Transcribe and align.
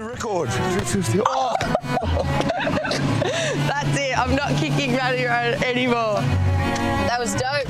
Record. 0.00 0.48
Oh, 0.52 1.54
That's 3.66 3.98
it. 3.98 4.18
I'm 4.18 4.34
not 4.34 4.56
kicking 4.56 4.92
Matty 4.92 5.24
Road 5.24 5.62
anymore. 5.62 6.20
That 7.06 7.18
was 7.18 7.34
dope. 7.34 7.68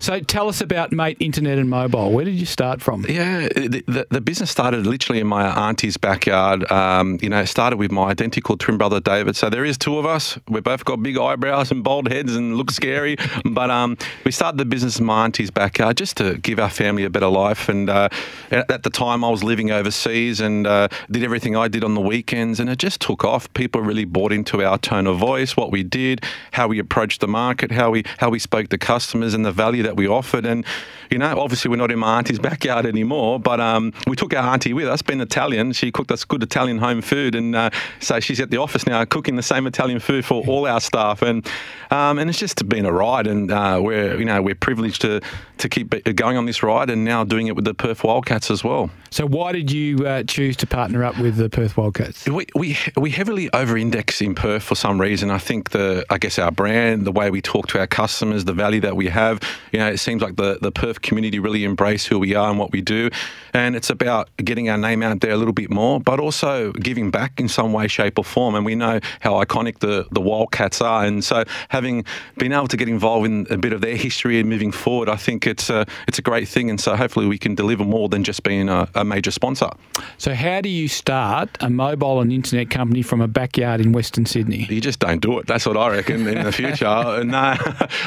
So 0.00 0.20
tell 0.20 0.48
us 0.48 0.60
about 0.60 0.92
Mate 0.92 1.16
Internet 1.18 1.58
and 1.58 1.68
Mobile. 1.68 2.12
Where 2.12 2.24
did 2.24 2.34
you 2.36 2.46
start 2.46 2.80
from? 2.80 3.04
Yeah, 3.08 3.48
the, 3.48 3.82
the, 3.88 4.06
the 4.10 4.20
business 4.20 4.48
started 4.48 4.86
literally 4.86 5.20
in 5.20 5.26
my 5.26 5.48
auntie's 5.68 5.96
backyard. 5.96 6.70
Um, 6.70 7.18
you 7.20 7.28
know, 7.28 7.40
it 7.40 7.48
started 7.48 7.78
with 7.78 7.90
my 7.90 8.10
identical 8.10 8.56
twin 8.56 8.78
brother 8.78 9.00
David. 9.00 9.34
So 9.34 9.50
there 9.50 9.64
is 9.64 9.76
two 9.76 9.98
of 9.98 10.06
us. 10.06 10.38
We 10.48 10.60
both 10.60 10.84
got 10.84 11.02
big 11.02 11.18
eyebrows 11.18 11.72
and 11.72 11.82
bald 11.82 12.08
heads 12.12 12.36
and 12.36 12.56
look 12.56 12.70
scary. 12.70 13.16
But 13.44 13.70
um, 13.70 13.98
we 14.24 14.30
started 14.30 14.58
the 14.58 14.64
business 14.64 15.00
in 15.00 15.06
my 15.06 15.24
auntie's 15.24 15.50
backyard 15.58 15.96
just 15.96 16.16
to 16.18 16.38
give 16.38 16.60
our 16.60 16.70
family 16.70 17.02
a 17.02 17.10
better 17.10 17.26
life. 17.26 17.68
And 17.68 17.90
uh, 17.90 18.08
at 18.52 18.70
at 18.70 18.82
the 18.84 18.90
time, 18.90 19.24
I 19.24 19.30
was 19.30 19.42
living 19.42 19.72
overseas 19.72 20.40
and 20.40 20.66
uh, 20.66 20.86
did 21.10 21.24
everything 21.24 21.56
I 21.56 21.66
did 21.66 21.82
on 21.82 21.94
the 21.94 22.00
weekends, 22.00 22.60
and 22.60 22.70
it 22.70 22.78
just 22.78 23.00
took 23.00 23.24
off. 23.24 23.52
People 23.54 23.80
really 23.80 24.04
bought 24.04 24.32
into 24.32 24.62
our 24.64 24.78
tone 24.78 25.08
of 25.08 25.18
voice, 25.18 25.56
what 25.56 25.72
we 25.72 25.82
did, 25.82 26.24
how 26.52 26.68
we 26.68 26.78
approached 26.78 27.20
the 27.20 27.26
market, 27.26 27.72
how 27.72 27.90
we 27.90 28.04
how 28.18 28.30
we 28.30 28.38
spoke 28.38 28.68
to 28.68 28.78
customers, 28.78 29.34
and 29.34 29.44
the 29.44 29.50
value 29.50 29.82
that 29.82 29.96
we 29.96 30.06
offered. 30.06 30.46
And 30.46 30.64
you 31.10 31.18
know, 31.18 31.40
obviously, 31.40 31.68
we're 31.70 31.76
not 31.84 31.90
in 31.90 31.98
my 31.98 32.18
auntie's 32.18 32.38
backyard 32.50 32.86
anymore, 32.86 33.40
but 33.40 33.58
um, 33.58 33.92
we 34.06 34.14
took 34.14 34.32
our 34.34 34.46
auntie 34.52 34.72
with 34.72 34.86
us. 34.86 35.02
Being 35.02 35.20
Italian, 35.20 35.72
she 35.72 35.90
cooked 35.90 36.12
us 36.12 36.24
good 36.24 36.42
Italian 36.44 36.78
home 36.78 37.02
food, 37.02 37.34
and 37.34 37.56
uh, 37.56 37.70
so 37.98 38.20
she's 38.20 38.40
at 38.40 38.50
the 38.50 38.58
office 38.58 38.86
now 38.86 39.04
cooking 39.04 39.34
the 39.34 39.42
same 39.42 39.66
Italian 39.66 39.98
food 39.98 40.24
for 40.24 40.46
all 40.46 40.68
our 40.68 40.80
staff. 40.80 41.20
And 41.20 41.44
um, 41.90 42.18
and 42.20 42.30
it's 42.30 42.38
just 42.38 42.68
been 42.68 42.86
a 42.86 42.92
ride, 42.92 43.26
and 43.26 43.50
uh, 43.50 43.80
we're 43.82 44.16
you 44.18 44.24
know 44.24 44.40
we're 44.40 44.54
privileged 44.54 45.00
to 45.02 45.20
to 45.58 45.68
keep 45.68 45.90
going 46.14 46.36
on 46.36 46.46
this 46.46 46.62
ride, 46.62 46.90
and 46.90 47.04
now 47.04 47.24
doing 47.24 47.46
it 47.46 47.56
with 47.56 47.64
the 47.64 47.74
Perth 47.74 48.04
Wildcats 48.04 48.50
as 48.50 48.62
well. 48.62 48.90
So 49.10 49.26
why 49.26 49.52
did 49.52 49.72
you 49.72 50.06
uh, 50.06 50.22
choose 50.22 50.56
to 50.58 50.66
partner 50.66 51.02
up 51.02 51.18
with 51.18 51.36
the 51.36 51.48
Perth 51.48 51.76
Wildcats? 51.76 52.26
We, 52.28 52.46
we 52.54 52.76
we 52.96 53.10
heavily 53.10 53.50
over-index 53.52 54.20
in 54.20 54.34
Perth 54.34 54.62
for 54.62 54.74
some 54.74 55.00
reason. 55.00 55.30
I 55.30 55.38
think 55.38 55.70
the 55.70 56.04
I 56.10 56.18
guess 56.18 56.38
our 56.38 56.50
brand, 56.50 57.06
the 57.06 57.12
way 57.12 57.30
we 57.30 57.40
talk 57.40 57.68
to 57.68 57.78
our 57.78 57.86
customers, 57.86 58.44
the 58.44 58.52
value 58.52 58.80
that 58.80 58.96
we 58.96 59.08
have. 59.08 59.40
You 59.72 59.78
know, 59.80 59.88
it 59.88 59.98
seems 59.98 60.22
like 60.22 60.36
the 60.36 60.58
the 60.60 60.70
Perth 60.70 61.02
community 61.02 61.38
really 61.38 61.64
embrace 61.64 62.06
who 62.06 62.18
we 62.18 62.34
are 62.34 62.50
and 62.50 62.58
what 62.58 62.70
we 62.70 62.80
do, 62.80 63.10
and 63.52 63.74
it's 63.74 63.90
about 63.90 64.28
getting 64.36 64.68
our 64.68 64.78
name 64.78 65.02
out 65.02 65.20
there 65.20 65.32
a 65.32 65.36
little 65.36 65.54
bit 65.54 65.70
more, 65.70 66.00
but 66.00 66.20
also 66.20 66.72
giving 66.72 67.10
back 67.10 67.40
in 67.40 67.48
some 67.48 67.72
way, 67.72 67.88
shape, 67.88 68.18
or 68.18 68.24
form. 68.24 68.54
And 68.54 68.64
we 68.64 68.74
know 68.74 69.00
how 69.20 69.42
iconic 69.42 69.78
the 69.78 70.06
the 70.12 70.20
Wildcats 70.20 70.80
are, 70.80 71.04
and 71.04 71.24
so 71.24 71.44
having 71.70 72.04
been 72.36 72.52
able 72.52 72.68
to 72.68 72.76
get 72.76 72.88
involved 72.88 73.26
in 73.26 73.46
a 73.50 73.56
bit 73.56 73.72
of 73.72 73.80
their 73.80 73.96
history 73.96 74.38
and 74.38 74.48
moving 74.48 74.70
forward, 74.70 75.08
I 75.08 75.16
think 75.16 75.46
it's 75.48 75.70
a 75.70 75.86
it's 76.06 76.18
a 76.18 76.22
great 76.22 76.48
thing. 76.48 76.70
And 76.70 76.80
so 76.80 76.96
hopefully 76.96 77.26
we 77.26 77.38
can 77.38 77.54
deliver 77.54 77.84
more 77.84 78.08
than 78.08 78.24
just 78.24 78.42
being 78.42 78.68
a, 78.68 78.88
a 78.94 79.04
major 79.04 79.30
sponsor. 79.30 79.70
So 80.18 80.34
how 80.34 80.60
do 80.60 80.68
you 80.68 80.88
start 80.88 81.48
a 81.60 81.70
mobile 81.70 82.20
and 82.20 82.32
internet 82.32 82.70
company 82.70 83.02
from 83.02 83.20
a 83.20 83.28
backyard 83.28 83.80
in 83.80 83.92
Western 83.92 84.26
Sydney? 84.26 84.66
You 84.70 84.80
just 84.80 85.00
don't 85.00 85.20
do 85.20 85.38
it. 85.38 85.46
That's 85.46 85.66
what 85.66 85.76
I 85.76 85.90
reckon 85.90 86.26
in 86.28 86.44
the 86.44 86.52
future. 86.52 86.86
and 86.86 87.34
uh, 87.34 87.56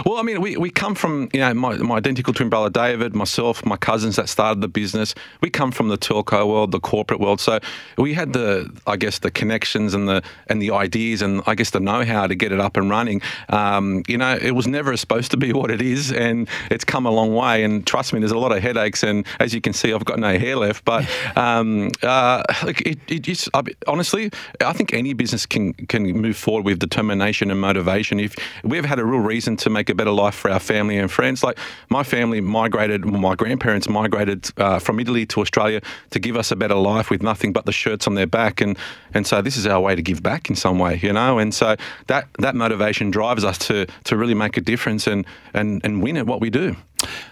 well, 0.05 0.17
I 0.17 0.23
mean, 0.23 0.39
we, 0.41 0.57
we 0.57 0.69
come 0.69 0.95
from 0.95 1.29
you 1.33 1.39
know 1.39 1.53
my, 1.53 1.77
my 1.77 1.97
identical 1.97 2.33
twin 2.33 2.49
brother 2.49 2.69
David, 2.69 3.15
myself, 3.15 3.65
my 3.65 3.77
cousins 3.77 4.15
that 4.15 4.29
started 4.29 4.61
the 4.61 4.67
business. 4.67 5.13
We 5.41 5.49
come 5.49 5.71
from 5.71 5.89
the 5.89 5.97
telco 5.97 6.47
world, 6.47 6.71
the 6.71 6.79
corporate 6.79 7.19
world. 7.19 7.41
So 7.41 7.59
we 7.97 8.13
had 8.13 8.33
the 8.33 8.71
I 8.87 8.95
guess 8.95 9.19
the 9.19 9.31
connections 9.31 9.93
and 9.93 10.07
the 10.07 10.23
and 10.47 10.61
the 10.61 10.71
ideas 10.71 11.21
and 11.21 11.41
I 11.47 11.55
guess 11.55 11.71
the 11.71 11.79
know 11.79 12.05
how 12.05 12.27
to 12.27 12.35
get 12.35 12.51
it 12.51 12.59
up 12.59 12.77
and 12.77 12.89
running. 12.89 13.21
Um, 13.49 14.03
you 14.07 14.17
know, 14.17 14.35
it 14.35 14.51
was 14.51 14.67
never 14.67 14.95
supposed 14.97 15.31
to 15.31 15.37
be 15.37 15.53
what 15.53 15.71
it 15.71 15.81
is, 15.81 16.11
and 16.11 16.47
it's 16.69 16.83
come 16.83 17.05
a 17.05 17.11
long 17.11 17.30
way. 17.33 17.63
And 17.63 17.85
trust 17.85 18.13
me, 18.13 18.19
there's 18.19 18.31
a 18.31 18.37
lot 18.37 18.51
of 18.51 18.61
headaches. 18.61 19.03
And 19.03 19.25
as 19.39 19.53
you 19.53 19.61
can 19.61 19.73
see, 19.73 19.93
I've 19.93 20.05
got 20.05 20.19
no 20.19 20.37
hair 20.37 20.55
left. 20.55 20.85
But 20.85 21.07
um, 21.35 21.91
uh, 22.03 22.43
look, 22.63 22.81
it, 22.81 22.99
it 23.07 23.19
just 23.19 23.49
I, 23.53 23.63
honestly, 23.87 24.31
I 24.59 24.73
think 24.73 24.93
any 24.93 25.13
business 25.13 25.45
can 25.45 25.73
can 25.73 26.03
move 26.03 26.37
forward 26.37 26.65
with 26.65 26.79
determination 26.79 27.51
and 27.51 27.59
motivation. 27.59 28.19
If 28.19 28.35
we've 28.63 28.85
had 28.85 28.99
a 28.99 29.05
real 29.05 29.19
reason 29.19 29.57
to 29.57 29.69
make 29.69 29.89
a 29.89 29.95
better 29.95 30.11
life 30.11 30.35
for 30.35 30.51
our 30.51 30.59
family 30.59 30.97
and 30.97 31.11
friends, 31.11 31.43
like 31.43 31.57
my 31.89 32.03
family 32.03 32.41
migrated, 32.41 33.05
my 33.05 33.35
grandparents 33.35 33.87
migrated 33.89 34.49
uh, 34.57 34.79
from 34.79 34.99
Italy 34.99 35.25
to 35.27 35.41
Australia 35.41 35.81
to 36.11 36.19
give 36.19 36.35
us 36.35 36.51
a 36.51 36.55
better 36.55 36.75
life 36.75 37.09
with 37.09 37.21
nothing 37.21 37.53
but 37.53 37.65
the 37.65 37.71
shirts 37.71 38.07
on 38.07 38.15
their 38.15 38.27
back, 38.27 38.61
and 38.61 38.77
and 39.13 39.27
so 39.27 39.41
this 39.41 39.57
is 39.57 39.67
our 39.67 39.79
way 39.79 39.95
to 39.95 40.01
give 40.01 40.21
back 40.23 40.49
in 40.49 40.55
some 40.55 40.79
way, 40.79 40.99
you 41.01 41.13
know. 41.13 41.39
And 41.39 41.53
so 41.53 41.75
that 42.07 42.27
that 42.39 42.55
motivation 42.55 43.11
drives 43.11 43.43
us 43.43 43.57
to 43.59 43.87
to 44.05 44.17
really 44.17 44.33
make 44.33 44.57
a 44.57 44.61
difference 44.61 45.07
and 45.07 45.25
and 45.53 45.81
and 45.83 46.01
win 46.01 46.17
at 46.17 46.25
what 46.25 46.41
we 46.41 46.49
do. 46.49 46.75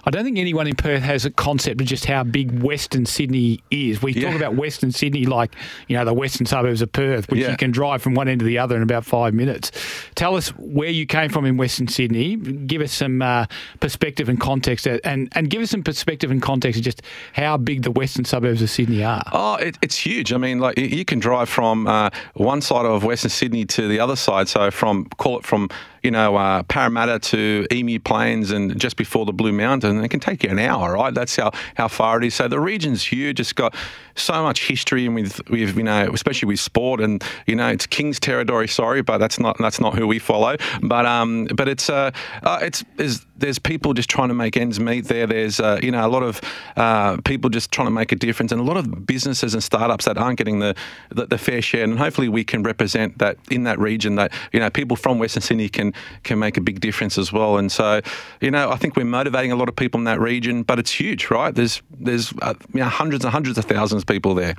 I 0.05 0.09
don't 0.11 0.23
think 0.23 0.37
anyone 0.37 0.67
in 0.67 0.75
Perth 0.75 1.01
has 1.03 1.25
a 1.25 1.29
concept 1.29 1.81
of 1.81 1.87
just 1.87 2.05
how 2.05 2.23
big 2.23 2.61
Western 2.61 3.05
Sydney 3.05 3.61
is. 3.71 4.01
We 4.01 4.13
Yeah. 4.13 4.27
talk 4.29 4.35
about 4.35 4.55
Western 4.55 4.91
Sydney 4.91 5.25
like, 5.25 5.55
you 5.87 5.97
know, 5.97 6.05
the 6.05 6.13
western 6.13 6.45
suburbs 6.45 6.81
of 6.81 6.91
Perth, 6.91 7.29
which 7.29 7.41
Yeah. 7.41 7.51
you 7.51 7.57
can 7.57 7.71
drive 7.71 8.01
from 8.01 8.13
one 8.15 8.27
end 8.27 8.39
to 8.39 8.45
the 8.45 8.57
other 8.57 8.75
in 8.75 8.81
about 8.83 9.05
five 9.05 9.33
minutes. 9.33 9.71
Tell 10.15 10.35
us 10.35 10.49
where 10.57 10.89
you 10.89 11.05
came 11.05 11.29
from 11.29 11.45
in 11.45 11.57
Western 11.57 11.87
Sydney. 11.87 12.35
Give 12.35 12.81
us 12.81 12.91
some 12.91 13.21
uh, 13.21 13.45
perspective 13.79 14.29
and 14.29 14.39
context, 14.39 14.87
uh, 14.87 14.97
and, 15.03 15.29
and 15.33 15.49
give 15.49 15.61
us 15.61 15.69
some 15.71 15.83
perspective 15.83 16.31
and 16.31 16.41
context 16.41 16.79
of 16.79 16.83
just 16.85 17.01
how 17.33 17.57
big 17.57 17.83
the 17.83 17.91
western 17.91 18.25
suburbs 18.25 18.61
of 18.61 18.69
Sydney 18.69 19.03
are. 19.03 19.23
Oh, 19.31 19.55
it, 19.55 19.77
it's 19.81 19.97
huge. 19.97 20.33
I 20.33 20.37
mean, 20.37 20.59
like 20.59 20.77
you 20.77 21.05
can 21.05 21.19
drive 21.19 21.49
from 21.49 21.87
uh, 21.87 22.09
one 22.33 22.61
side 22.61 22.85
of 22.85 23.03
Western 23.03 23.29
Sydney 23.29 23.65
to 23.65 23.87
the 23.87 23.99
other 23.99 24.15
side. 24.15 24.47
So 24.47 24.71
from 24.71 25.05
call 25.17 25.37
it 25.39 25.45
from 25.45 25.69
you 26.03 26.11
know 26.11 26.35
uh, 26.35 26.63
Parramatta 26.63 27.19
to 27.19 27.67
Emu 27.71 27.99
Plains 27.99 28.51
and 28.51 28.79
just 28.79 28.97
before 28.97 29.25
the 29.25 29.33
Blue 29.33 29.53
Mountain, 29.53 29.97
and 29.97 30.05
it 30.05 30.09
can 30.09 30.19
take 30.19 30.43
you 30.43 30.49
an 30.49 30.59
hour, 30.59 30.93
right? 30.93 31.13
That's 31.13 31.35
how 31.35 31.51
how 31.75 31.87
far 31.87 32.17
it 32.17 32.25
is. 32.25 32.35
So 32.35 32.47
the 32.47 32.59
region's 32.59 33.03
huge. 33.03 33.39
It's 33.39 33.53
got 33.53 33.75
so 34.15 34.43
much 34.43 34.67
history 34.67 35.05
and 35.05 35.15
with 35.15 35.47
with 35.49 35.77
you 35.77 35.83
know 35.83 36.09
especially 36.13 36.47
with 36.47 36.59
sport 36.59 36.99
and 36.99 37.23
you 37.47 37.55
know 37.55 37.67
it's 37.67 37.85
King's 37.85 38.19
territory. 38.19 38.67
Sorry, 38.67 39.01
but 39.01 39.17
that's 39.17 39.39
not 39.39 39.57
that's 39.59 39.79
not 39.79 39.95
who 39.95 40.07
we 40.07 40.19
follow. 40.19 40.57
But 40.81 41.05
um, 41.05 41.45
but 41.55 41.67
it's 41.67 41.89
uh, 41.89 42.11
uh 42.43 42.59
it's 42.61 42.83
there's 42.97 43.25
there's 43.39 43.59
people 43.59 43.93
just 43.93 44.09
trying 44.09 44.27
to 44.27 44.33
make 44.33 44.57
ends 44.57 44.79
meet 44.79 45.05
there. 45.05 45.25
There's 45.25 45.59
uh, 45.59 45.79
you 45.81 45.91
know 45.91 46.05
a 46.05 46.09
lot 46.09 46.23
of 46.23 46.41
uh, 46.75 47.17
people 47.23 47.49
just 47.49 47.71
trying 47.71 47.87
to 47.87 47.91
make 47.91 48.11
a 48.11 48.15
difference, 48.15 48.51
and 48.51 48.61
a 48.61 48.63
lot 48.63 48.77
of 48.77 49.05
businesses 49.05 49.53
and 49.53 49.63
startups 49.63 50.05
that 50.05 50.17
aren't 50.17 50.37
getting 50.37 50.59
the, 50.59 50.75
the 51.09 51.25
the 51.25 51.37
fair 51.37 51.61
share. 51.61 51.83
And 51.83 51.97
hopefully 51.97 52.29
we 52.29 52.43
can 52.43 52.63
represent 52.63 53.17
that 53.19 53.37
in 53.49 53.63
that 53.63 53.79
region. 53.79 54.15
That 54.15 54.31
you 54.51 54.59
know 54.59 54.69
people 54.69 54.97
from 54.97 55.19
Western 55.19 55.41
Sydney 55.41 55.69
can 55.69 55.88
can 56.23 56.39
make 56.39 56.57
a 56.57 56.61
big 56.61 56.79
difference 56.79 57.17
as 57.17 57.31
well. 57.33 57.57
And 57.57 57.71
so 57.71 58.01
you 58.41 58.51
know 58.51 58.69
I 58.71 58.75
think 58.77 58.95
we're 58.95 59.05
motivating 59.05 59.51
a 59.51 59.55
lot 59.55 59.69
of 59.69 59.75
people 59.75 59.99
in 59.99 60.05
that 60.05 60.19
region, 60.19 60.63
but 60.63 60.79
it's 60.79 60.91
huge, 60.91 61.29
right? 61.29 61.53
There's 61.53 61.81
there's 61.99 62.33
uh, 62.41 62.53
you 62.73 62.79
know, 62.81 62.85
hundreds 62.85 63.23
and 63.25 63.31
hundreds 63.31 63.57
of 63.57 63.65
thousands 63.65 64.03
of 64.03 64.07
people 64.07 64.33
there. 64.35 64.55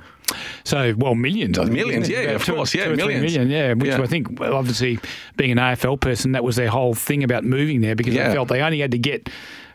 So, 0.63 0.93
well, 0.97 1.13
millions. 1.13 1.59
I 1.59 1.63
think, 1.63 1.75
Millions, 1.75 2.07
yeah, 2.07 2.19
About 2.19 2.35
of 2.35 2.45
two- 2.45 2.53
course, 2.53 2.73
yeah, 2.73 2.85
two 2.85 2.91
or 2.93 2.95
three 2.95 3.05
millions. 3.15 3.33
million, 3.37 3.49
yeah. 3.49 3.73
Which 3.73 3.87
Yeah. 3.89 4.01
I 4.01 4.07
think, 4.07 4.39
well, 4.39 4.53
obviously, 4.55 4.97
being 5.35 5.51
an 5.51 5.57
AFL 5.57 5.99
person, 5.99 6.31
that 6.31 6.43
was 6.43 6.55
their 6.55 6.69
whole 6.69 6.93
thing 6.93 7.21
about 7.23 7.43
moving 7.43 7.81
there 7.81 7.95
because 7.95 8.13
Yeah. 8.13 8.29
they 8.29 8.35
felt 8.35 8.47
they 8.47 8.61
only 8.61 8.79
had 8.79 8.91
to 8.91 8.97
get 8.97 9.29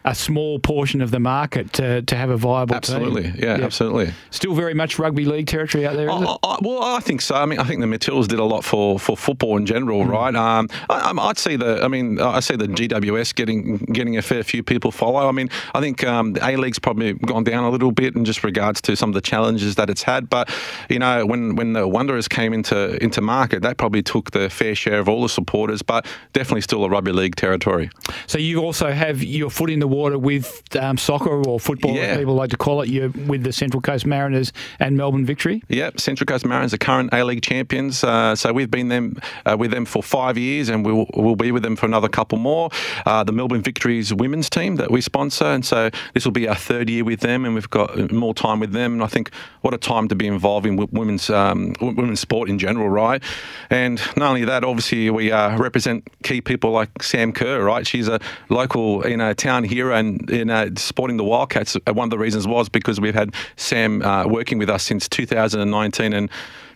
a 0.07 0.15
small 0.15 0.59
portion 0.59 1.01
of 1.03 1.11
the 1.11 1.19
market 1.21 1.73
to, 1.75 2.01
to 2.03 2.17
have 2.17 2.31
a 2.31 2.37
viable 2.37 2.75
Absolutely, 2.77 3.25
team. 3.25 3.35
yeah, 3.39 3.59
absolutely. 3.61 4.13
Still 4.31 4.55
very 4.55 4.73
much 4.73 4.99
rugby 4.99 5.25
league 5.25 5.49
territory 5.49 5.85
out 5.87 5.97
there? 5.97 6.09
I, 6.11 6.37
I, 6.45 6.59
well, 6.63 6.83
I 6.83 7.01
think 7.01 7.21
so. 7.21 7.35
I 7.35 7.45
mean, 7.45 7.59
I 7.59 7.65
think 7.65 7.81
the 7.81 7.87
Matildas 7.87 8.29
did 8.29 8.39
a 8.39 8.45
lot 8.45 8.65
for, 8.65 8.99
for 8.99 9.17
football 9.17 9.57
in 9.57 9.67
general, 9.67 10.05
Mm. 10.05 10.09
right? 10.11 10.35
Um, 10.35 10.69
I, 10.89 11.13
I'd 11.29 11.39
see 11.39 11.57
the. 11.57 11.83
I 11.83 11.89
mean, 11.89 12.21
I 12.21 12.41
see 12.41 12.55
the 12.57 12.67
GWS 12.69 13.35
getting 13.35 13.79
getting 13.79 14.17
a 14.17 14.23
fair 14.23 14.43
few 14.45 14.63
people 14.63 14.91
follow. 14.93 15.27
I 15.29 15.33
mean, 15.33 15.49
I 15.75 15.81
think 15.81 16.05
um, 16.05 16.35
the 16.35 16.47
A 16.49 16.57
League's 16.57 16.79
probably 16.79 17.15
gone 17.15 17.45
down 17.45 17.65
a 17.65 17.71
little 17.71 17.91
bit 17.93 18.15
in 18.15 18.25
just 18.25 18.45
regards 18.45 18.81
to 18.83 18.95
some 18.97 19.11
of 19.11 19.15
the 19.15 19.21
challenges 19.21 19.75
that 19.75 19.91
it's 19.91 20.03
had. 20.05 20.31
But 20.31 20.49
you 20.89 20.99
know, 20.99 21.27
when 21.27 21.57
when 21.57 21.73
the 21.73 21.89
Wanderers 21.89 22.29
came 22.29 22.53
into 22.53 23.03
into 23.03 23.21
market, 23.21 23.63
that 23.63 23.77
probably 23.77 24.03
took 24.03 24.31
the 24.31 24.49
fair 24.51 24.75
share 24.75 25.01
of 25.01 25.09
all 25.09 25.23
the 25.23 25.29
supporters. 25.29 25.83
But 25.83 26.07
definitely 26.33 26.61
still 26.63 26.85
a 26.85 26.89
rugby 26.89 27.13
league 27.13 27.37
territory. 27.37 27.91
So 28.27 28.39
you 28.39 28.61
also 28.61 28.91
have 28.93 29.23
your 29.23 29.51
foot 29.51 29.71
in 29.71 29.81
the 29.81 29.89
water 29.97 30.19
with 30.19 30.63
um, 30.77 30.97
soccer 30.99 31.43
or 31.49 31.59
football, 31.59 31.95
Yeah. 31.95 32.03
as 32.03 32.19
people 32.19 32.35
like 32.35 32.51
to 32.51 32.57
call 32.57 32.83
it. 32.83 32.89
You're 32.89 33.09
with 33.27 33.43
the 33.43 33.53
Central 33.53 33.81
Coast 33.81 34.07
Mariners 34.07 34.53
and 34.79 34.97
Melbourne 34.97 35.25
Victory. 35.27 35.63
Yep, 35.69 36.01
Central 36.01 36.27
Coast 36.27 36.45
Mariners 36.45 36.75
are 36.75 36.79
current 36.79 37.11
A 37.13 37.25
League 37.25 37.43
champions. 37.43 38.05
Uh, 38.05 38.35
so 38.37 38.53
we've 38.53 38.71
been 38.71 38.89
them 38.89 39.19
uh, 39.45 39.57
with 39.59 39.71
them 39.71 39.85
for 39.85 40.03
five 40.03 40.37
years, 40.39 40.69
and 40.69 40.85
we'll, 40.85 41.07
we'll 41.15 41.37
be 41.37 41.51
with 41.53 41.63
them 41.63 41.77
for 41.77 41.87
another 41.87 42.09
couple 42.09 42.39
more. 42.39 42.71
Uh, 43.05 43.25
the 43.25 43.33
Melbourne 43.33 43.63
Victories 43.63 44.13
women's 44.15 44.49
team 44.51 44.77
that 44.77 44.91
we 44.91 45.01
sponsor, 45.01 45.45
and 45.47 45.65
so 45.65 45.91
this 46.15 46.25
will 46.25 46.33
be 46.33 46.49
our 46.49 46.55
third 46.55 46.89
year 46.91 47.05
with 47.05 47.21
them, 47.21 47.45
and 47.45 47.55
we've 47.55 47.71
got 47.71 48.13
more 48.13 48.35
time 48.35 48.61
with 48.61 48.73
them. 48.73 48.95
And 48.95 49.03
I 49.03 49.07
think 49.07 49.31
what 49.63 49.75
a 49.75 49.79
time 49.79 50.09
to 50.09 50.15
be 50.15 50.27
involved 50.27 50.67
in 50.67 50.77
women's 50.93 51.31
um, 51.31 51.75
women's 51.81 52.21
sport 52.21 52.49
in 52.49 52.59
general, 52.59 52.89
right? 52.89 53.23
And 53.71 54.01
not 54.17 54.29
only 54.29 54.45
that, 54.45 54.65
obviously 54.65 55.11
we 55.11 55.33
uh, 55.33 55.57
represent 55.57 56.09
key 56.23 56.41
people 56.41 56.71
like 56.71 57.03
Sam 57.03 57.33
Kerr, 57.33 57.63
right? 57.65 57.87
She's 57.87 58.09
a 58.09 58.21
local, 58.49 59.07
you 59.09 59.17
know, 59.17 59.33
town 59.33 59.65
hero, 59.65 59.86
and 59.93 60.29
you 60.31 60.45
know, 60.45 60.71
supporting 60.77 61.17
the 61.17 61.25
Wildcats. 61.25 61.77
uh, 61.77 61.93
One 61.93 62.07
of 62.07 62.11
the 62.11 62.19
reasons 62.19 62.47
was 62.47 62.69
because 62.69 63.01
we've 63.01 63.15
had 63.15 63.35
Sam 63.57 64.03
uh, 64.03 64.27
working 64.27 64.59
with 64.59 64.71
us 64.71 64.83
since 64.83 65.09
2019, 65.09 66.13
and 66.13 66.31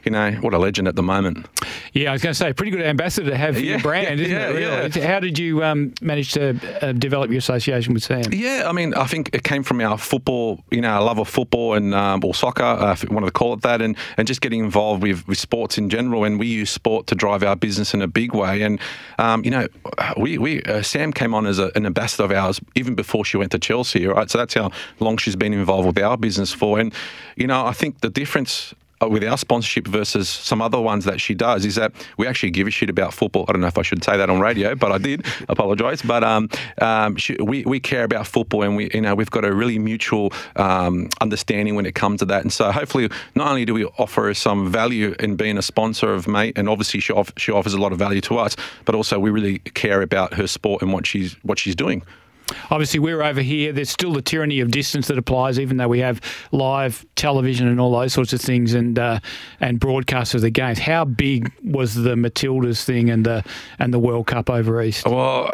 you 0.05 0.11
know, 0.11 0.33
what 0.41 0.55
a 0.55 0.59
legend 0.59 0.89
at 0.89 0.97
the 0.97 1.03
moment. 1.03 1.47
Yeah, 1.93 2.11
I 2.11 2.13
was 2.13 2.23
going 2.23 2.33
to 2.33 2.39
say, 2.39 2.53
pretty 2.53 2.71
good 2.71 2.83
ambassador 2.83 3.31
to 3.31 3.37
have 3.37 3.55
for 3.57 3.61
your 3.61 3.77
Yeah, 3.77 3.83
brand, 3.83 4.21
isn't 4.21 4.33
yeah, 4.33 4.49
it? 4.49 4.55
Really? 4.55 5.01
yeah. 5.01 5.07
How 5.07 5.21
did 5.21 5.39
you 5.39 5.63
um, 5.65 5.93
manage 6.01 6.33
to 6.33 6.59
uh, 6.83 6.93
develop 6.93 7.31
your 7.31 7.39
association 7.39 7.95
with 7.95 8.03
Sam? 8.03 8.23
Yeah, 8.33 8.65
I 8.67 8.73
mean, 8.73 8.95
I 8.95 9.05
think 9.05 9.31
it 9.33 9.43
came 9.45 9.63
from 9.63 9.81
our 9.81 9.99
football, 9.99 10.61
you 10.71 10.81
know, 10.81 10.89
our 10.91 11.03
love 11.03 11.19
of 11.19 11.29
football 11.29 11.75
and 11.75 11.95
um, 11.95 12.21
or 12.25 12.35
soccer, 12.35 12.63
uh, 12.63 12.93
if 12.93 13.03
you 13.03 13.09
wanted 13.11 13.27
to 13.27 13.33
call 13.33 13.53
it 13.55 13.63
that, 13.63 13.83
and, 13.83 13.97
and 14.17 14.27
just 14.27 14.41
getting 14.41 14.61
involved 14.61 15.03
with, 15.03 15.27
with 15.29 15.39
sports 15.39 15.79
in 15.79 15.91
general. 15.91 16.25
And 16.25 16.39
we 16.39 16.47
use 16.47 16.71
sport 16.71 17.07
to 17.09 17.15
drive 17.15 17.43
our 17.43 17.57
business 17.57 17.93
in 17.95 18.03
a 18.03 18.09
big 18.09 18.35
way. 18.35 18.63
And 18.63 18.81
um, 19.19 19.45
you 19.45 19.51
know, 19.51 19.67
we 20.17 20.39
we 20.39 20.63
uh, 20.63 20.83
Sam 20.83 21.13
came 21.13 21.35
on 21.35 21.47
as 21.47 21.59
a, 21.59 21.71
an 21.75 21.87
ambassador 21.87 22.25
of 22.25 22.33
ours 22.33 22.61
even 22.75 22.95
before 22.95 23.25
she 23.25 23.37
went 23.37 23.53
to 23.53 23.59
Chelsea, 23.59 24.07
right? 24.07 24.31
So 24.31 24.39
that's 24.39 24.55
how 24.55 24.71
long 24.99 25.17
she's 25.17 25.37
been 25.37 25.53
involved 25.53 25.87
with 25.87 25.99
our 25.99 26.17
business 26.17 26.53
for. 26.53 26.79
And 26.79 26.93
you 27.37 27.47
know, 27.47 27.67
I 27.67 27.73
think 27.73 28.01
the 28.01 28.11
difference 28.11 28.75
with 29.09 29.25
our 29.25 29.39
sponsorship 29.39 29.87
versus 29.87 30.29
some 30.29 30.61
other 30.61 30.81
ones 30.81 31.05
that 31.05 31.21
she 31.21 31.35
does 31.35 31.65
is 31.65 31.77
that 31.77 31.93
we 32.19 32.27
actually 32.27 32.51
give 32.51 32.67
a 32.67 32.71
shit 32.71 32.91
about 32.91 33.15
football. 33.15 33.45
I 33.49 33.53
don't 33.53 33.61
know 33.61 33.67
if 33.67 33.79
I 33.79 33.83
should 33.83 34.05
say 34.05 34.17
that 34.17 34.29
on 34.29 34.41
radio, 34.41 34.75
but 34.75 34.93
I 34.93 34.99
did. 34.99 35.25
Apologise, 35.49 36.03
but 36.03 36.23
um, 36.23 36.49
um, 36.81 37.17
she, 37.17 37.37
we 37.41 37.63
we 37.65 37.81
care 37.81 38.05
about 38.05 38.27
football, 38.27 38.63
and 38.63 38.77
we 38.77 38.91
you 38.93 39.01
know 39.01 39.15
we've 39.15 39.31
got 39.31 39.45
a 39.45 39.53
really 39.53 39.79
mutual 39.79 40.33
um, 40.57 41.09
understanding 41.21 41.75
when 41.75 41.87
it 41.87 41.95
comes 41.95 42.21
to 42.21 42.27
that. 42.27 42.43
And 42.43 42.53
so 42.53 42.71
hopefully, 42.71 43.09
not 43.35 43.49
only 43.49 43.65
do 43.65 43.75
we 43.75 43.85
offer 43.85 44.33
some 44.35 44.71
value 44.71 45.15
in 45.21 45.37
being 45.37 45.59
a 45.59 45.63
sponsor 45.63 46.13
of 46.13 46.29
Mate, 46.29 46.57
and 46.57 46.69
obviously 46.69 47.01
she 47.01 47.13
off, 47.13 47.33
she 47.37 47.53
offers 47.53 47.75
a 47.75 47.81
lot 47.81 47.93
of 47.93 47.99
value 47.99 48.21
to 48.23 48.39
us, 48.39 48.57
but 48.85 48.95
also 48.95 49.19
we 49.19 49.31
really 49.31 49.59
care 49.59 50.03
about 50.03 50.35
her 50.35 50.47
sport 50.47 50.83
and 50.83 50.93
what 50.93 51.07
she's 51.07 51.35
what 51.43 51.59
she's 51.59 51.75
doing. 51.75 52.03
Obviously, 52.71 53.01
we're 53.01 53.23
over 53.23 53.43
here. 53.43 53.73
There's 53.73 53.91
still 53.91 54.13
the 54.13 54.23
tyranny 54.23 54.61
of 54.61 54.71
distance 54.71 55.09
that 55.09 55.19
applies, 55.19 55.59
even 55.59 55.77
though 55.77 55.89
we 55.89 56.01
have 56.01 56.21
live 56.53 57.05
television 57.17 57.69
and 57.69 57.81
all 57.81 57.93
those 57.93 58.13
sorts 58.13 58.33
of 58.33 58.41
things, 58.41 58.75
and 58.75 58.99
uh, 58.99 59.21
and 59.61 59.79
broadcasts 59.81 60.35
of 60.35 60.41
the 60.41 60.51
games. 60.51 60.79
How 60.79 61.05
big 61.05 61.53
was 61.65 61.95
the 61.95 62.15
Matildas 62.15 62.85
thing 62.85 63.11
and 63.11 63.25
the 63.25 63.45
and 63.79 63.93
the 63.93 63.99
World 63.99 64.27
Cup 64.27 64.51
over 64.51 64.83
east? 64.83 65.07
Well, 65.07 65.53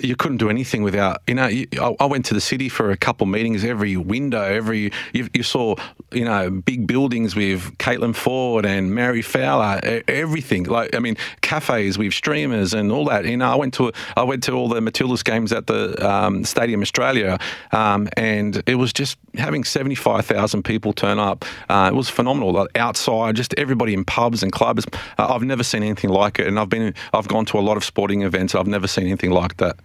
you 0.00 0.16
couldn't 0.16 0.38
do 0.38 0.50
anything 0.50 0.82
without. 0.82 1.22
You 1.26 1.34
know, 1.34 1.46
you, 1.46 1.66
I, 2.00 2.04
went 2.06 2.24
to 2.26 2.34
the 2.34 2.40
city 2.40 2.68
for 2.68 2.90
a 2.90 2.96
couple 2.96 3.26
meetings. 3.26 3.64
Every 3.64 3.96
window, 3.96 4.42
every 4.42 4.92
you, 5.12 5.28
you 5.34 5.42
saw, 5.42 5.76
you 6.10 6.24
know, 6.24 6.50
big 6.50 6.86
buildings 6.86 7.36
with 7.36 7.76
Caitlin 7.78 8.14
Foord 8.14 8.64
and 8.64 8.94
Mary 8.94 9.22
Fowler. 9.22 10.02
Everything. 10.08 10.64
Like, 10.64 10.94
I 10.94 10.98
mean, 10.98 11.16
cafes 11.40 11.98
with 11.98 12.12
streamers 12.12 12.74
and 12.74 12.90
all 12.90 13.04
that. 13.06 13.24
You 13.24 13.36
know, 13.36 13.50
I 13.50 13.54
went 13.54 13.74
to 13.74 13.92
I 14.16 14.22
went 14.22 14.42
to 14.44 14.52
all 14.52 14.68
the 14.68 14.80
Matildas 14.80 15.24
games 15.24 15.52
at 15.52 15.66
the 15.66 16.08
um, 16.08 16.37
Stadium 16.44 16.82
Australia, 16.82 17.38
um, 17.72 18.08
and 18.16 18.62
it 18.66 18.76
was 18.76 18.92
just 18.92 19.18
having 19.36 19.64
seventy 19.64 19.94
five 19.94 20.26
thousand 20.26 20.62
people 20.64 20.92
turn 20.92 21.18
up. 21.18 21.44
Uh, 21.68 21.90
it 21.92 21.96
was 21.96 22.08
phenomenal. 22.08 22.52
Like 22.52 22.76
outside, 22.76 23.36
just 23.36 23.54
everybody 23.58 23.94
in 23.94 24.04
pubs 24.04 24.42
and 24.42 24.52
clubs. 24.52 24.86
Uh, 25.18 25.34
I've 25.34 25.42
never 25.42 25.62
seen 25.62 25.82
anything 25.82 26.10
like 26.10 26.38
it, 26.38 26.46
and 26.46 26.58
I've 26.58 26.68
been 26.68 26.94
I've 27.12 27.28
gone 27.28 27.44
to 27.46 27.58
a 27.58 27.60
lot 27.60 27.76
of 27.76 27.84
sporting 27.84 28.22
events. 28.22 28.54
I've 28.54 28.66
never 28.66 28.86
seen 28.86 29.06
anything 29.06 29.30
like 29.30 29.56
that. 29.58 29.76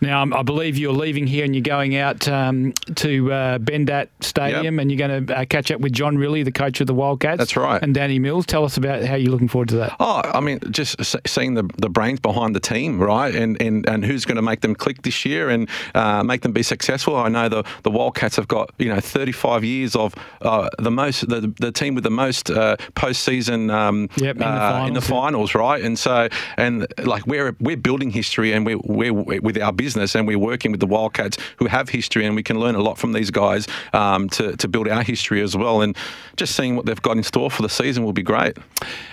Now, 0.00 0.22
um, 0.22 0.32
I 0.32 0.42
believe 0.42 0.76
you're 0.76 0.92
leaving 0.92 1.26
here 1.26 1.44
and 1.44 1.54
you're 1.54 1.62
going 1.62 1.96
out 1.96 2.26
um, 2.28 2.72
to 2.96 3.32
uh, 3.32 3.58
Bendat 3.58 4.08
Stadium, 4.20 4.76
Yep. 4.76 4.82
and 4.82 4.90
you're 4.92 5.08
going 5.08 5.26
to 5.26 5.36
uh, 5.38 5.44
catch 5.44 5.70
up 5.70 5.80
with 5.80 5.92
John 5.92 6.16
Rillie, 6.16 6.44
the 6.44 6.52
coach 6.52 6.80
of 6.80 6.86
the 6.86 6.94
Wildcats. 6.94 7.38
That's 7.38 7.56
right. 7.56 7.82
And 7.82 7.94
Danny 7.94 8.18
Mills. 8.18 8.46
Tell 8.46 8.64
us 8.64 8.76
about 8.76 9.04
how 9.04 9.14
you're 9.16 9.30
looking 9.30 9.48
forward 9.48 9.68
to 9.70 9.76
that. 9.76 9.96
Oh, 10.00 10.20
I 10.24 10.40
mean, 10.40 10.60
just 10.70 10.96
seeing 11.26 11.54
the, 11.54 11.68
the 11.78 11.88
brains 11.88 12.20
behind 12.20 12.54
the 12.54 12.60
team, 12.60 12.98
right, 13.00 13.34
and 13.34 13.60
and, 13.60 13.88
and 13.88 14.04
who's 14.04 14.24
going 14.24 14.36
to 14.36 14.42
make 14.42 14.60
them 14.60 14.74
click 14.74 15.02
this 15.02 15.24
year 15.24 15.50
and 15.50 15.68
uh, 15.96 16.22
make 16.22 16.42
them 16.42 16.52
be 16.52 16.62
successful. 16.62 17.16
I 17.16 17.28
know 17.28 17.48
the, 17.48 17.64
the 17.82 17.90
Wildcats 17.90 18.36
have 18.36 18.48
got 18.48 18.70
you 18.78 18.88
know 18.88 19.00
35 19.00 19.64
years 19.64 19.96
of 19.96 20.14
uh, 20.42 20.68
the 20.78 20.90
most 20.90 21.28
the, 21.28 21.52
the 21.58 21.72
team 21.72 21.94
with 21.94 22.04
the 22.04 22.10
most 22.10 22.50
uh, 22.50 22.76
postseason 22.94 23.72
um, 23.72 24.08
Yep, 24.16 24.36
in 24.36 24.40
the 24.40 24.46
uh, 24.46 24.86
in 24.86 24.94
the 24.94 25.00
finals, 25.00 25.54
yeah. 25.54 25.60
right? 25.60 25.82
And 25.82 25.98
so 25.98 26.28
and 26.56 26.86
like 27.04 27.26
we're 27.26 27.56
we're 27.60 27.76
building 27.76 28.10
history 28.10 28.52
and 28.52 28.66
we're, 28.66 28.78
we're 28.78 29.12
with 29.12 29.58
our 29.58 29.72
business 29.72 30.14
and 30.14 30.26
we're 30.26 30.38
working 30.38 30.70
with 30.70 30.80
the 30.80 30.86
Wildcats 30.86 31.38
who 31.56 31.66
have 31.66 31.88
history 31.88 32.24
and 32.24 32.36
we 32.36 32.42
can 32.42 32.58
learn 32.60 32.74
a 32.74 32.80
lot 32.80 32.98
from 32.98 33.12
these 33.12 33.30
guys 33.30 33.66
um, 33.92 34.28
to 34.30 34.56
to 34.56 34.68
build 34.68 34.88
our 34.88 35.02
history 35.02 35.42
as 35.42 35.56
well. 35.56 35.80
And 35.82 35.96
just 36.36 36.54
seeing 36.54 36.76
what 36.76 36.86
they've 36.86 37.02
got 37.02 37.16
in 37.16 37.22
store 37.22 37.50
for 37.50 37.62
the 37.62 37.68
season 37.68 38.04
will 38.04 38.12
be 38.12 38.22
great. 38.22 38.56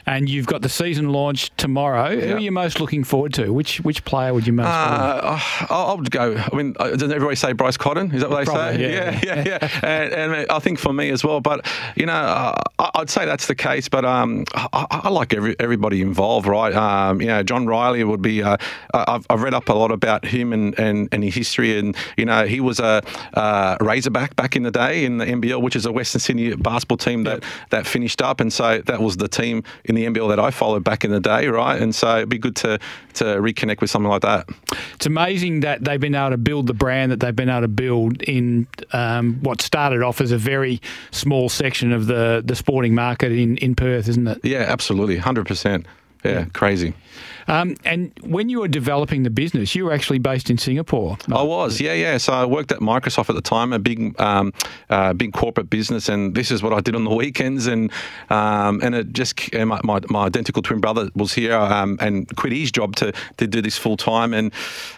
And 0.05 0.29
you've 0.29 0.47
got 0.47 0.61
the 0.61 0.69
season 0.69 1.09
launch 1.09 1.51
tomorrow. 1.57 2.19
Who 2.19 2.35
are 2.35 2.39
you 2.39 2.51
most 2.51 2.79
looking 2.79 3.03
forward 3.03 3.33
to? 3.35 3.53
Which 3.53 3.79
which 3.81 4.03
player 4.05 4.33
would 4.33 4.45
you 4.45 4.53
most? 4.53 4.67
Uh, 4.67 5.39
I 5.69 5.75
I 5.75 5.93
would 5.93 6.11
go. 6.11 6.35
I 6.35 6.55
mean, 6.55 6.72
uh, 6.79 6.89
doesn't 6.91 7.11
everybody 7.11 7.35
say 7.35 7.53
Bryce 7.53 7.77
Cotton? 7.77 8.11
Is 8.13 8.21
that 8.21 8.29
what 8.29 8.45
they 8.45 8.51
say? 8.51 8.91
yeah. 8.91 9.19
yeah, 9.23 9.43
yeah. 9.45 9.79
and, 9.83 10.13
and 10.33 10.47
I 10.49 10.59
think 10.59 10.79
for 10.79 10.93
me 10.93 11.09
as 11.09 11.23
well. 11.23 11.39
But 11.41 11.65
you 11.95 12.05
know, 12.05 12.13
uh, 12.13 12.55
I- 12.79 12.91
I'd 12.95 13.09
say 13.09 13.25
that's 13.25 13.47
the 13.47 13.55
case. 13.55 13.89
But 13.89 14.05
um, 14.05 14.45
I, 14.55 14.85
I 14.89 15.09
like 15.09 15.33
every, 15.33 15.55
everybody 15.59 16.01
involved, 16.01 16.47
right? 16.47 16.73
Um, 16.73 17.21
you 17.21 17.27
know, 17.27 17.43
John 17.43 17.65
Rillie 17.65 18.07
would 18.07 18.21
be. 18.21 18.43
Uh, 18.43 18.57
I've, 18.93 19.25
I've 19.29 19.41
read 19.41 19.53
up 19.53 19.69
a 19.69 19.73
lot 19.73 19.91
about 19.91 20.25
him 20.25 20.53
and, 20.53 20.77
and, 20.79 21.09
and 21.11 21.23
his 21.23 21.33
history, 21.35 21.77
and 21.77 21.95
you 22.17 22.25
know, 22.25 22.45
he 22.45 22.59
was 22.59 22.79
a 22.79 23.01
uh, 23.33 23.77
Razorback 23.81 24.35
back 24.35 24.55
in 24.55 24.63
the 24.63 24.71
day 24.71 25.05
in 25.05 25.17
the 25.17 25.25
NBL, 25.25 25.61
which 25.61 25.75
is 25.75 25.85
a 25.85 25.91
Western 25.91 26.19
Sydney 26.19 26.55
basketball 26.55 26.97
team 26.97 27.23
that 27.23 27.43
that 27.71 27.85
finished 27.85 28.21
up, 28.21 28.39
and 28.39 28.51
so 28.51 28.79
that 28.85 29.01
was 29.01 29.17
the 29.17 29.27
team 29.27 29.63
in 29.85 29.95
the 29.95 30.05
NBL 30.05 30.29
that 30.29 30.39
I 30.39 30.51
followed 30.51 30.83
back 30.83 31.03
in 31.03 31.11
the 31.11 31.19
day, 31.19 31.47
right? 31.47 31.81
And 31.81 31.93
so 31.93 32.17
it'd 32.17 32.29
be 32.29 32.37
good 32.37 32.55
to 32.57 32.79
to 33.15 33.23
reconnect 33.25 33.81
with 33.81 33.89
something 33.89 34.09
like 34.09 34.21
that. 34.21 34.47
It's 34.95 35.05
amazing 35.05 35.59
that 35.61 35.83
they've 35.83 35.99
been 35.99 36.15
able 36.15 36.31
to 36.31 36.37
build 36.37 36.52
build 36.53 36.67
the 36.67 36.73
brand 36.75 37.11
that 37.11 37.19
they've 37.19 37.35
been 37.35 37.49
able 37.49 37.61
to 37.61 37.67
build 37.67 38.21
in 38.21 38.67
um, 38.91 39.39
what 39.41 39.59
started 39.59 40.03
off 40.03 40.21
as 40.21 40.31
a 40.31 40.37
very 40.37 40.79
small 41.09 41.49
section 41.49 41.91
of 41.91 42.05
the, 42.05 42.43
the 42.45 42.55
sporting 42.55 42.93
market 42.93 43.31
in, 43.31 43.57
in 43.57 43.73
Perth, 43.73 44.07
isn't 44.07 44.27
it? 44.27 44.39
Yeah, 44.43 44.59
absolutely, 44.59 45.17
100%. 45.17 45.83
Yeah, 46.23 46.31
yeah. 46.31 46.45
crazy. 46.53 46.93
Um, 47.47 47.75
and 47.85 48.11
when 48.21 48.49
you 48.49 48.61
were 48.61 48.67
developing 48.67 49.23
the 49.23 49.29
business, 49.29 49.75
you 49.75 49.85
were 49.85 49.91
actually 49.91 50.19
based 50.19 50.49
in 50.49 50.57
Singapore. 50.57 51.17
Right? 51.27 51.39
I 51.39 51.43
was, 51.43 51.81
yeah, 51.81 51.93
yeah. 51.93 52.17
So 52.17 52.33
I 52.33 52.45
worked 52.45 52.71
at 52.71 52.79
Microsoft 52.79 53.29
at 53.29 53.35
the 53.35 53.41
time, 53.41 53.73
a 53.73 53.79
big, 53.79 54.19
um, 54.19 54.53
uh, 54.89 55.13
big 55.13 55.33
corporate 55.33 55.69
business, 55.69 56.09
and 56.09 56.35
this 56.35 56.51
is 56.51 56.63
what 56.63 56.73
I 56.73 56.79
did 56.79 56.95
on 56.95 57.03
the 57.03 57.13
weekends. 57.15 57.67
And 57.67 57.91
um, 58.29 58.81
and 58.81 58.95
it 58.95 59.13
just 59.13 59.53
and 59.53 59.69
my, 59.69 59.79
my, 59.83 59.99
my, 60.09 60.25
identical 60.25 60.61
twin 60.61 60.79
brother 60.79 61.09
was 61.15 61.33
here 61.33 61.55
um, 61.55 61.97
and 61.99 62.33
quit 62.37 62.53
his 62.53 62.71
job 62.71 62.95
to, 62.97 63.13
to 63.37 63.47
do 63.47 63.61
this 63.61 63.77
full 63.77 63.97
time. 63.97 64.33
And 64.33 64.53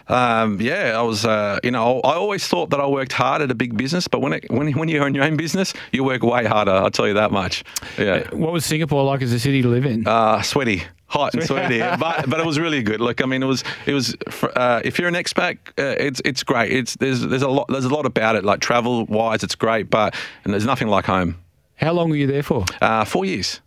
um, 0.08 0.60
yeah, 0.60 0.98
I 0.98 1.02
was, 1.02 1.24
uh, 1.24 1.58
you 1.62 1.70
know, 1.70 2.00
I 2.00 2.14
always 2.14 2.46
thought 2.46 2.70
that 2.70 2.80
I 2.80 2.86
worked 2.86 3.12
hard 3.12 3.42
at 3.42 3.50
a 3.50 3.54
big 3.54 3.76
business, 3.76 4.08
but 4.08 4.20
when 4.20 4.34
it, 4.34 4.50
when 4.50 4.72
when 4.72 4.88
you 4.88 5.02
own 5.02 5.14
your 5.14 5.24
own 5.24 5.36
business, 5.36 5.74
you 5.92 6.04
work 6.04 6.22
way 6.22 6.44
harder. 6.44 6.72
I'll 6.72 6.90
tell 6.90 7.08
you 7.08 7.14
that 7.14 7.32
much. 7.32 7.64
Yeah. 7.98 8.26
Uh, 8.32 8.36
what 8.36 8.52
was 8.52 8.64
Singapore 8.64 9.04
like 9.04 9.22
as 9.22 9.32
a 9.32 9.40
city 9.40 9.62
to 9.62 9.68
live 9.68 9.84
in? 9.84 10.06
Uh, 10.06 10.42
sweaty 10.42 10.84
hot 11.16 11.34
and 11.34 11.42
sweaty, 11.42 11.78
but 11.78 12.28
but 12.28 12.40
it 12.40 12.46
was 12.46 12.58
really 12.58 12.82
good. 12.82 13.00
Look, 13.00 13.22
I 13.22 13.26
mean, 13.26 13.42
it 13.42 13.46
was 13.46 13.64
it 13.86 13.94
was 13.94 14.16
uh, 14.54 14.80
if 14.84 14.98
you're 14.98 15.08
an 15.08 15.14
expat, 15.14 15.58
uh, 15.78 15.96
it's 15.98 16.20
it's 16.24 16.42
great. 16.42 16.72
It's 16.72 16.96
there's 16.96 17.20
there's 17.22 17.42
a 17.42 17.48
lot 17.48 17.66
there's 17.68 17.84
a 17.84 17.94
lot 17.94 18.06
about 18.06 18.36
it. 18.36 18.44
Like 18.44 18.60
travel 18.60 19.06
wise, 19.06 19.42
it's 19.42 19.54
great, 19.54 19.90
but 19.90 20.14
and 20.44 20.52
there's 20.52 20.66
nothing 20.66 20.88
like 20.88 21.06
home. 21.06 21.36
How 21.76 21.92
long 21.92 22.08
were 22.10 22.16
you 22.16 22.26
there 22.26 22.42
for? 22.42 22.64
Uh, 22.80 23.04
four 23.04 23.24
years. 23.24 23.60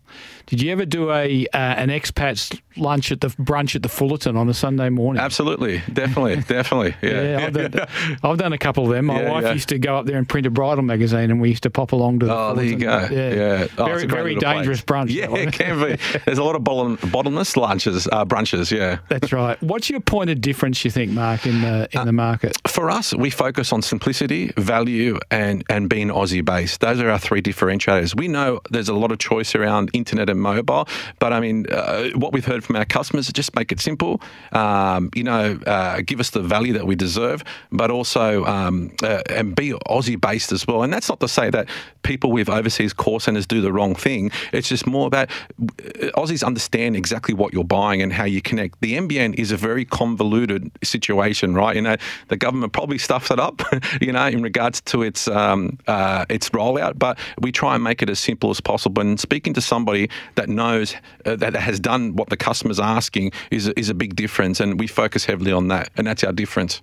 Did 0.46 0.60
you 0.60 0.72
ever 0.72 0.84
do 0.84 1.12
a 1.12 1.46
uh, 1.52 1.58
an 1.58 1.90
expats 1.90 2.60
lunch 2.76 3.10
at 3.12 3.20
the 3.20 3.28
brunch 3.28 3.74
at 3.76 3.82
the 3.82 3.88
Fullerton 3.88 4.36
on 4.36 4.48
a 4.48 4.54
Sunday 4.54 4.88
morning. 4.88 5.22
Absolutely, 5.22 5.82
definitely, 5.92 6.36
definitely. 6.48 6.94
Yeah, 7.02 7.22
Yeah, 7.38 7.46
I've 7.46 7.52
done, 7.52 7.86
I've 8.22 8.38
done 8.38 8.52
a 8.52 8.58
couple 8.58 8.84
of 8.84 8.90
them. 8.90 9.06
My 9.06 9.22
Yeah, 9.22 9.30
wife 9.30 9.44
yeah. 9.44 9.52
used 9.52 9.68
to 9.70 9.78
go 9.78 9.96
up 9.96 10.06
there 10.06 10.16
and 10.18 10.28
print 10.28 10.46
a 10.46 10.50
bridal 10.50 10.82
magazine, 10.82 11.30
and 11.30 11.40
we 11.40 11.48
used 11.48 11.62
to 11.64 11.70
pop 11.70 11.92
along 11.92 12.20
to 12.20 12.26
the. 12.26 12.34
Oh, 12.36 12.54
there 12.54 12.64
you 12.64 12.76
go. 12.76 13.08
Yeah, 13.10 13.66
Oh, 13.78 13.84
very 13.84 13.94
it's 13.96 14.04
a 14.04 14.06
great 14.06 14.10
very 14.20 14.34
little 14.34 14.40
place. 14.42 14.56
dangerous 14.56 14.80
brunch. 14.82 15.10
Yeah, 15.10 15.34
it 15.34 15.52
can 15.52 15.78
be. 15.80 16.02
There's 16.26 16.38
a 16.38 16.44
lot 16.44 16.56
of 16.56 16.64
bottom, 16.64 16.98
bottomless 17.10 17.56
lunches, 17.56 18.06
uh, 18.10 18.24
brunches. 18.24 18.70
Yeah. 18.70 18.98
That's 19.08 19.32
right. 19.32 19.60
What's 19.62 19.90
your 19.90 20.00
point 20.00 20.30
of 20.30 20.40
difference, 20.40 20.84
you 20.84 20.90
think, 20.90 21.10
Mark, 21.12 21.46
in 21.46 21.60
the 21.62 21.88
in 21.92 22.06
the 22.06 22.12
market? 22.12 22.56
For 22.68 22.90
us, 22.90 23.14
we 23.14 23.30
focus 23.30 23.72
on 23.72 23.82
simplicity, 23.82 24.52
value, 24.56 25.18
and 25.30 25.64
and 25.68 25.88
being 25.88 26.08
Aussie 26.08 26.44
based. 26.44 26.80
Those 26.80 27.00
are 27.00 27.10
our 27.10 27.18
three 27.18 27.42
differentiators. 27.42 28.16
We 28.16 28.28
know 28.28 28.60
there's 28.70 28.88
a 28.88 28.94
lot 28.94 29.12
of 29.12 29.18
choice 29.18 29.54
around 29.54 29.90
internet 29.92 30.28
and 30.30 30.40
mobile, 30.40 30.86
but 31.18 31.32
I 31.32 31.40
mean, 31.40 31.66
uh, 31.70 32.08
what 32.14 32.32
we've 32.32 32.44
heard 32.44 32.59
from 32.60 32.76
our 32.76 32.84
customers 32.84 33.28
just 33.32 33.54
make 33.54 33.72
it 33.72 33.80
simple. 33.80 34.20
Um, 34.52 35.10
you 35.14 35.24
know, 35.24 35.58
uh, 35.66 36.00
give 36.04 36.20
us 36.20 36.30
the 36.30 36.42
value 36.42 36.72
that 36.74 36.86
we 36.86 36.96
deserve, 36.96 37.44
but 37.72 37.90
also 37.90 38.44
um, 38.44 38.92
uh, 39.02 39.22
and 39.28 39.54
be 39.54 39.72
Aussie 39.86 40.20
based 40.20 40.52
as 40.52 40.66
well. 40.66 40.82
And 40.82 40.92
that's 40.92 41.08
not 41.08 41.20
to 41.20 41.28
say 41.28 41.50
that 41.50 41.68
people 42.02 42.32
with 42.32 42.48
overseas 42.48 42.92
call 42.92 43.20
centers 43.20 43.46
do 43.46 43.60
the 43.60 43.72
wrong 43.72 43.94
thing. 43.94 44.30
It's 44.52 44.68
just 44.68 44.86
more 44.86 45.06
about 45.06 45.30
uh, 45.30 46.10
Aussies 46.16 46.44
understand 46.44 46.96
exactly 46.96 47.34
what 47.34 47.52
you're 47.52 47.64
buying 47.64 48.02
and 48.02 48.12
how 48.12 48.24
you 48.24 48.42
connect. 48.42 48.80
The 48.80 48.94
NBN 48.94 49.34
is 49.34 49.52
a 49.52 49.56
very 49.56 49.84
convoluted 49.84 50.70
situation, 50.82 51.54
right? 51.54 51.76
You 51.76 51.82
know, 51.82 51.96
the 52.28 52.36
government 52.36 52.72
probably 52.72 52.98
stuffs 52.98 53.30
it 53.30 53.38
up, 53.38 53.62
you 54.00 54.12
know, 54.12 54.26
in 54.26 54.42
regards 54.42 54.80
to 54.82 55.02
its 55.02 55.28
um, 55.28 55.78
uh, 55.86 56.24
its 56.28 56.50
rollout, 56.50 56.98
but 56.98 57.18
we 57.40 57.52
try 57.52 57.74
and 57.74 57.84
make 57.84 58.02
it 58.02 58.10
as 58.10 58.18
simple 58.18 58.50
as 58.50 58.60
possible. 58.60 59.00
And 59.00 59.18
speaking 59.18 59.54
to 59.54 59.60
somebody 59.60 60.08
that 60.34 60.48
knows 60.48 60.94
uh, 61.26 61.36
that 61.36 61.54
has 61.54 61.80
done 61.80 62.16
what 62.16 62.28
the 62.28 62.36
customer's 62.50 62.80
asking 62.80 63.30
is 63.52 63.68
is 63.68 63.88
a 63.88 63.94
big 63.94 64.16
difference, 64.16 64.58
and 64.62 64.80
we 64.80 64.86
focus 64.88 65.24
heavily 65.24 65.52
on 65.52 65.68
that, 65.68 65.88
and 65.96 66.06
that's 66.06 66.24
our 66.24 66.32
difference. 66.32 66.82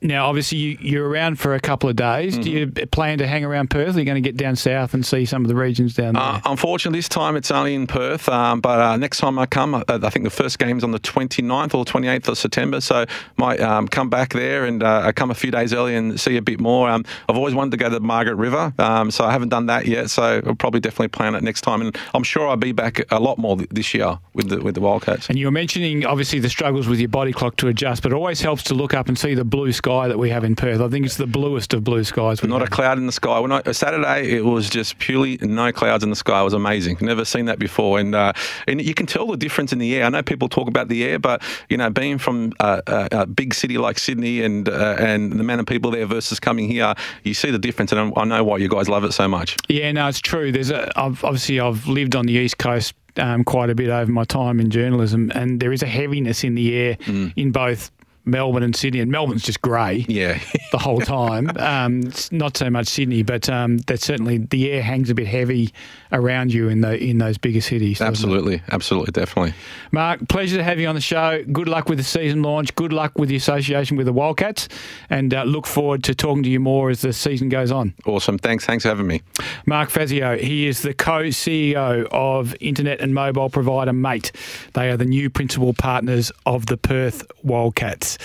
Now, 0.00 0.26
obviously, 0.28 0.58
you, 0.58 0.78
you're 0.80 1.08
around 1.08 1.40
for 1.40 1.54
a 1.54 1.60
couple 1.60 1.88
of 1.90 1.96
days. 1.96 2.38
Do 2.38 2.50
you 2.50 2.66
Mm-hmm. 2.68 2.88
plan 2.90 3.18
to 3.18 3.26
hang 3.26 3.44
around 3.44 3.70
Perth? 3.70 3.96
Are 3.96 3.98
you 3.98 4.04
going 4.04 4.22
to 4.22 4.26
get 4.28 4.36
down 4.36 4.54
south 4.56 4.94
and 4.94 5.04
see 5.04 5.24
some 5.24 5.42
of 5.42 5.48
the 5.48 5.54
regions 5.56 5.94
down 5.94 6.14
there? 6.14 6.22
Uh, 6.22 6.40
unfortunately, 6.44 6.98
this 6.98 7.08
time 7.08 7.34
it's 7.36 7.50
only 7.50 7.74
in 7.74 7.86
Perth, 7.86 8.28
um, 8.28 8.60
but 8.60 8.80
uh, 8.80 8.96
next 8.96 9.18
time 9.18 9.38
I 9.38 9.46
come, 9.46 9.74
uh, 9.74 9.82
I 9.88 10.10
think 10.10 10.24
the 10.24 10.30
first 10.30 10.58
game's 10.58 10.84
on 10.84 10.90
the 10.92 10.98
29th 11.00 11.74
or 11.74 11.84
28th 11.84 12.28
of 12.28 12.38
September, 12.38 12.80
so 12.80 13.06
might 13.36 13.60
um, 13.60 13.88
come 13.88 14.08
back 14.10 14.32
there 14.32 14.64
and 14.66 14.82
uh, 14.82 15.10
come 15.12 15.30
a 15.30 15.34
few 15.34 15.50
days 15.50 15.72
early 15.72 15.94
and 15.96 16.20
see 16.20 16.36
a 16.36 16.42
bit 16.42 16.60
more. 16.60 16.88
Um, 16.88 17.04
I've 17.28 17.36
always 17.36 17.54
wanted 17.54 17.72
to 17.72 17.76
go 17.78 17.88
to 17.88 17.94
the 17.94 18.00
Margaret 18.00 18.36
River, 18.36 18.72
um, 18.78 19.10
so 19.10 19.24
I 19.24 19.32
haven't 19.32 19.48
done 19.48 19.66
that 19.66 19.86
yet, 19.86 20.10
so 20.10 20.40
I'll 20.46 20.54
probably 20.54 20.80
definitely 20.80 21.08
plan 21.08 21.34
it 21.34 21.42
next 21.42 21.62
time, 21.62 21.80
and 21.80 21.96
I'm 22.14 22.22
sure 22.22 22.46
I'll 22.48 22.56
be 22.56 22.72
back 22.72 23.00
a 23.10 23.18
lot 23.18 23.38
more 23.38 23.56
th- 23.56 23.68
this 23.70 23.94
year 23.94 24.18
with 24.34 24.48
the 24.50 24.60
with 24.60 24.74
the 24.76 24.80
Wildcats. 24.80 25.28
and 25.28 25.38
you 25.38 25.46
were 25.46 25.52
mentioning 25.52 26.04
obviously 26.06 26.38
the 26.38 26.48
struggles 26.50 26.86
with 26.86 27.00
your 27.00 27.08
body 27.08 27.32
clock 27.32 27.56
to 27.56 27.68
adjust, 27.68 28.02
but 28.02 28.12
it 28.12 28.14
always 28.14 28.40
helps 28.40 28.62
to 28.64 28.74
look 28.74 28.94
up 28.94 29.08
and 29.08 29.18
see 29.18 29.34
the 29.34 29.44
blue 29.44 29.72
sky 29.72 29.87
that 29.88 30.18
we 30.18 30.30
have 30.30 30.44
in 30.44 30.54
Perth. 30.54 30.80
I 30.80 30.88
think 30.88 31.06
it's 31.06 31.16
the 31.16 31.26
bluest 31.26 31.72
of 31.72 31.82
blue 31.82 32.04
skies. 32.04 32.42
Not 32.42 32.62
a 32.62 32.66
cloud 32.66 32.98
in 32.98 33.06
the 33.06 33.12
sky. 33.12 33.38
When 33.40 33.52
I, 33.52 33.62
Saturday, 33.72 34.30
it 34.36 34.44
was 34.44 34.68
just 34.68 34.98
purely 34.98 35.38
no 35.40 35.72
clouds 35.72 36.04
in 36.04 36.10
the 36.10 36.16
sky. 36.16 36.40
It 36.40 36.44
was 36.44 36.52
amazing. 36.52 36.98
Never 37.00 37.24
seen 37.24 37.46
that 37.46 37.58
before, 37.58 37.98
and 37.98 38.14
uh, 38.14 38.32
and 38.66 38.82
you 38.82 38.94
can 38.94 39.06
tell 39.06 39.26
the 39.26 39.36
difference 39.36 39.72
in 39.72 39.78
the 39.78 39.94
air. 39.96 40.04
I 40.04 40.10
know 40.10 40.22
people 40.22 40.48
talk 40.48 40.68
about 40.68 40.88
the 40.88 41.04
air, 41.04 41.18
but 41.18 41.42
you 41.68 41.76
know, 41.76 41.90
being 41.90 42.18
from 42.18 42.52
uh, 42.60 42.82
a, 42.86 43.08
a 43.12 43.26
big 43.26 43.54
city 43.54 43.78
like 43.78 43.98
Sydney 43.98 44.42
and 44.42 44.68
uh, 44.68 44.96
and 44.98 45.32
the 45.32 45.40
amount 45.40 45.60
of 45.60 45.66
people 45.66 45.90
there 45.90 46.06
versus 46.06 46.38
coming 46.38 46.68
here, 46.68 46.94
you 47.24 47.34
see 47.34 47.50
the 47.50 47.58
difference, 47.58 47.90
and 47.92 48.12
I 48.16 48.24
know 48.24 48.44
why 48.44 48.58
you 48.58 48.68
guys 48.68 48.88
love 48.88 49.04
it 49.04 49.12
so 49.12 49.26
much. 49.26 49.56
Yeah, 49.68 49.90
no, 49.92 50.08
it's 50.08 50.20
true. 50.20 50.52
There's 50.52 50.70
a, 50.70 50.92
I've, 50.98 51.24
obviously 51.24 51.60
I've 51.60 51.86
lived 51.86 52.14
on 52.14 52.26
the 52.26 52.34
east 52.34 52.58
coast 52.58 52.94
um, 53.16 53.44
quite 53.44 53.70
a 53.70 53.74
bit 53.74 53.88
over 53.88 54.10
my 54.10 54.24
time 54.24 54.60
in 54.60 54.70
journalism, 54.70 55.32
and 55.34 55.60
there 55.60 55.72
is 55.72 55.82
a 55.82 55.86
heaviness 55.86 56.44
in 56.44 56.54
the 56.54 56.74
air 56.74 56.96
in 57.36 57.52
both 57.52 57.90
Melbourne 58.28 58.62
and 58.62 58.76
Sydney. 58.76 59.00
And 59.00 59.10
Melbourne's 59.10 59.42
just 59.42 59.60
grey. 59.62 60.04
Yeah. 60.08 60.40
the 60.72 60.78
whole 60.78 61.00
time. 61.00 61.50
Um, 61.56 62.02
it's 62.02 62.30
not 62.30 62.56
so 62.56 62.70
much 62.70 62.88
Sydney, 62.88 63.22
but 63.22 63.48
um, 63.48 63.78
that 63.78 64.00
certainly 64.00 64.38
the 64.38 64.70
air 64.70 64.82
hangs 64.82 65.10
a 65.10 65.14
bit 65.14 65.26
heavy 65.26 65.72
around 66.12 66.52
you 66.52 66.68
in 66.68 66.80
the 66.80 66.96
in 66.98 67.18
those 67.18 67.38
bigger 67.38 67.60
cities. 67.60 68.00
absolutely, 68.00 68.62
absolutely, 68.70 69.12
definitely. 69.12 69.54
Mark, 69.92 70.28
pleasure 70.28 70.56
to 70.56 70.64
have 70.64 70.78
you 70.78 70.86
on 70.86 70.94
the 70.94 71.00
show. 71.00 71.42
Good 71.52 71.68
luck 71.68 71.88
with 71.88 71.98
the 71.98 72.04
season 72.04 72.42
launch. 72.42 72.74
Good 72.74 72.92
luck 72.92 73.18
with 73.18 73.28
the 73.28 73.36
association 73.36 73.96
with 73.96 74.06
the 74.06 74.12
Wildcats, 74.12 74.68
and 75.10 75.32
uh, 75.32 75.44
look 75.44 75.66
forward 75.66 76.04
to 76.04 76.14
talking 76.14 76.42
to 76.42 76.50
you 76.50 76.60
more 76.60 76.90
as 76.90 77.02
the 77.02 77.12
season 77.12 77.48
goes 77.48 77.70
on. 77.70 77.94
Awesome. 78.06 78.38
Thanks. 78.38 78.64
Thanks 78.64 78.84
for 78.84 78.88
having 78.88 79.06
me. 79.06 79.22
Mark 79.66 79.90
Fazio, 79.90 80.36
he 80.36 80.66
is 80.66 80.82
the 80.82 80.94
co-CEO 80.94 82.06
of 82.10 82.54
internet 82.60 83.00
and 83.00 83.14
mobile 83.14 83.50
provider 83.50 83.92
Mate. 83.92 84.32
They 84.74 84.90
are 84.90 84.96
the 84.96 85.04
new 85.04 85.30
principal 85.30 85.72
partners 85.72 86.32
of 86.46 86.66
the 86.66 86.76
Perth 86.76 87.26
Wildcats. 87.42 88.17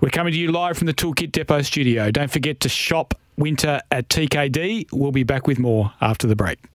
We're 0.00 0.10
coming 0.10 0.32
to 0.32 0.38
you 0.38 0.50
live 0.50 0.76
from 0.76 0.86
the 0.86 0.94
Toolkit 0.94 1.32
Depot 1.32 1.62
studio. 1.62 2.10
Don't 2.10 2.30
forget 2.30 2.60
to 2.60 2.68
shop 2.68 3.14
winter 3.36 3.80
at 3.90 4.08
TKD. 4.08 4.88
We'll 4.92 5.12
be 5.12 5.22
back 5.22 5.46
with 5.46 5.58
more 5.58 5.92
after 6.00 6.26
the 6.26 6.36
break. 6.36 6.58